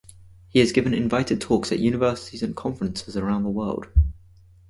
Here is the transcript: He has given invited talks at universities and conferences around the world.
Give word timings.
He 0.49 0.57
has 0.57 0.71
given 0.71 0.95
invited 0.95 1.39
talks 1.39 1.71
at 1.71 1.77
universities 1.77 2.41
and 2.41 2.55
conferences 2.55 3.15
around 3.15 3.43
the 3.43 3.51
world. 3.51 3.85